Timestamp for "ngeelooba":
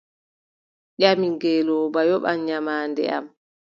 1.35-1.99